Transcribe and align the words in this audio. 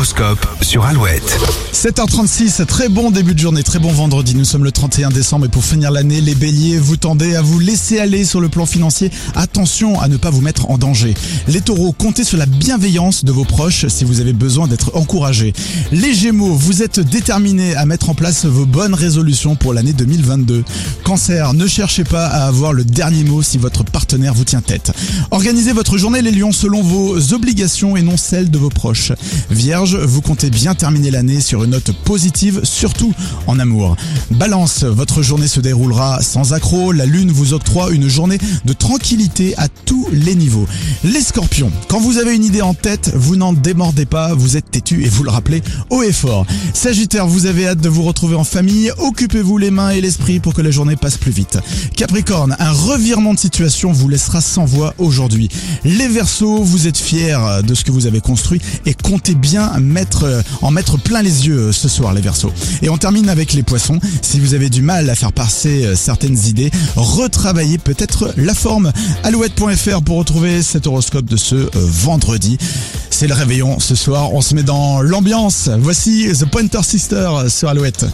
L'horoscope 0.00 0.46
sur 0.62 0.86
Alouette. 0.86 1.38
7h36, 1.74 2.64
très 2.64 2.88
bon 2.88 3.10
début 3.10 3.34
de 3.34 3.38
journée, 3.38 3.62
très 3.62 3.78
bon 3.78 3.92
vendredi. 3.92 4.34
Nous 4.34 4.46
sommes 4.46 4.64
le 4.64 4.72
31 4.72 5.10
décembre 5.10 5.44
et 5.44 5.48
pour 5.48 5.62
finir 5.62 5.90
l'année, 5.90 6.22
les 6.22 6.34
béliers, 6.34 6.78
vous 6.78 6.96
tendez 6.96 7.36
à 7.36 7.42
vous 7.42 7.58
laisser 7.58 7.98
aller 7.98 8.24
sur 8.24 8.40
le 8.40 8.48
plan 8.48 8.64
financier. 8.64 9.10
Attention 9.34 10.00
à 10.00 10.08
ne 10.08 10.16
pas 10.16 10.30
vous 10.30 10.40
mettre 10.40 10.70
en 10.70 10.78
danger. 10.78 11.12
Les 11.48 11.60
taureaux, 11.60 11.92
comptez 11.92 12.24
sur 12.24 12.38
la 12.38 12.46
bienveillance 12.46 13.24
de 13.26 13.32
vos 13.32 13.44
proches 13.44 13.88
si 13.88 14.04
vous 14.04 14.20
avez 14.20 14.32
besoin 14.32 14.68
d'être 14.68 14.90
encouragés. 14.94 15.52
Les 15.92 16.14
gémeaux, 16.14 16.54
vous 16.54 16.82
êtes 16.82 17.00
déterminés 17.00 17.74
à 17.76 17.84
mettre 17.84 18.08
en 18.08 18.14
place 18.14 18.46
vos 18.46 18.66
bonnes 18.66 18.94
résolutions 18.94 19.54
pour 19.54 19.74
l'année 19.74 19.92
2022. 19.92 20.64
Cancer, 21.04 21.52
ne 21.52 21.66
cherchez 21.66 22.04
pas 22.04 22.26
à 22.26 22.46
avoir 22.46 22.72
le 22.72 22.84
dernier 22.84 23.24
mot 23.24 23.42
si 23.42 23.58
votre 23.58 23.84
partenaire 23.84 24.32
vous 24.32 24.44
tient 24.44 24.62
tête. 24.62 24.92
Organisez 25.30 25.72
votre 25.72 25.98
journée 25.98 26.22
les 26.22 26.32
lions 26.32 26.52
selon 26.52 26.82
vos 26.82 27.34
obligations 27.34 27.98
et 27.98 28.02
non 28.02 28.16
celles 28.16 28.50
de 28.50 28.58
vos 28.58 28.70
proches. 28.70 29.12
Vierge, 29.50 29.89
vous 29.94 30.20
comptez 30.20 30.50
bien 30.50 30.74
terminer 30.74 31.10
l'année 31.10 31.40
sur 31.40 31.64
une 31.64 31.70
note 31.70 31.92
positive, 32.04 32.60
surtout 32.64 33.12
en 33.46 33.58
amour. 33.58 33.96
Balance, 34.30 34.84
votre 34.84 35.22
journée 35.22 35.48
se 35.48 35.60
déroulera 35.60 36.22
sans 36.22 36.52
accroc, 36.52 36.92
la 36.92 37.06
lune 37.06 37.30
vous 37.30 37.54
octroie 37.54 37.90
une 37.90 38.08
journée 38.08 38.38
de 38.64 38.72
tranquillité 38.72 39.54
à 39.56 39.68
tous 39.68 40.08
les 40.12 40.34
niveaux. 40.34 40.66
Les 41.04 41.20
scorpions, 41.20 41.72
quand 41.88 42.00
vous 42.00 42.18
avez 42.18 42.34
une 42.34 42.44
idée 42.44 42.62
en 42.62 42.74
tête, 42.74 43.12
vous 43.14 43.36
n'en 43.36 43.52
démordez 43.52 44.06
pas, 44.06 44.34
vous 44.34 44.56
êtes 44.56 44.70
têtu 44.70 45.04
et 45.04 45.08
vous 45.08 45.24
le 45.24 45.30
rappelez 45.30 45.62
haut 45.90 46.02
et 46.02 46.12
fort. 46.12 46.46
Sagittaire, 46.74 47.26
vous 47.26 47.46
avez 47.46 47.66
hâte 47.66 47.80
de 47.80 47.88
vous 47.88 48.02
retrouver 48.02 48.36
en 48.36 48.44
famille, 48.44 48.92
occupez-vous 48.98 49.58
les 49.58 49.70
mains 49.70 49.90
et 49.90 50.00
l'esprit 50.00 50.40
pour 50.40 50.54
que 50.54 50.62
la 50.62 50.70
journée 50.70 50.96
passe 50.96 51.16
plus 51.16 51.32
vite. 51.32 51.58
Capricorne, 51.96 52.56
un 52.58 52.72
revirement 52.72 53.34
de 53.34 53.38
situation 53.38 53.92
vous 53.92 54.08
laissera 54.08 54.40
sans 54.40 54.64
voix 54.64 54.94
aujourd'hui. 54.98 55.48
Les 55.84 56.08
Verseaux, 56.08 56.62
vous 56.62 56.86
êtes 56.86 56.98
fiers 56.98 57.38
de 57.64 57.74
ce 57.74 57.84
que 57.84 57.92
vous 57.92 58.06
avez 58.06 58.20
construit 58.20 58.60
et 58.86 58.94
comptez 58.94 59.34
bien 59.34 59.70
mettre, 59.80 60.24
euh, 60.24 60.42
en 60.62 60.70
mettre 60.70 60.98
plein 60.98 61.22
les 61.22 61.46
yeux 61.46 61.58
euh, 61.58 61.72
ce 61.72 61.88
soir 61.88 62.12
les 62.14 62.20
Verseaux. 62.20 62.52
Et 62.82 62.88
on 62.88 62.96
termine 62.96 63.28
avec 63.28 63.52
les 63.52 63.62
Poissons. 63.62 63.98
Si 64.22 64.40
vous 64.40 64.54
avez 64.54 64.70
du 64.70 64.82
mal 64.82 65.08
à 65.10 65.14
faire 65.14 65.32
passer 65.32 65.84
euh, 65.84 65.96
certaines 65.96 66.38
idées, 66.46 66.70
retravaillez 66.96 67.78
peut-être 67.78 68.32
la 68.36 68.54
forme. 68.54 68.92
Alouette.fr 69.24 70.02
pour 70.02 70.18
retrouver 70.18 70.62
cet 70.62 70.86
horoscope 70.86 71.26
de 71.26 71.36
ce 71.36 71.70
vendredi. 71.74 72.58
C'est 73.10 73.26
le 73.26 73.34
réveillon 73.34 73.78
ce 73.80 73.94
soir, 73.94 74.32
on 74.32 74.40
se 74.40 74.54
met 74.54 74.62
dans 74.62 75.02
l'ambiance. 75.02 75.68
Voici 75.78 76.28
The 76.38 76.46
Pointer 76.46 76.82
Sister 76.82 77.28
sur 77.48 77.68
Alouette. 77.68 78.06